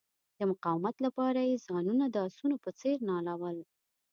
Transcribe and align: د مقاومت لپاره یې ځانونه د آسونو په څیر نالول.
د 0.37 0.39
مقاومت 0.51 0.95
لپاره 1.05 1.39
یې 1.49 1.61
ځانونه 1.67 2.05
د 2.09 2.15
آسونو 2.27 2.55
په 2.63 2.69
څیر 2.79 2.97
نالول. 3.09 3.57